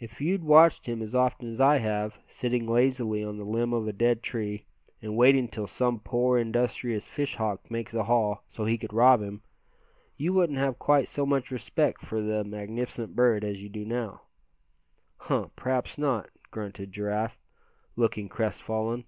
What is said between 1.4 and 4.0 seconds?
as I have, sitting lazily on the limb of a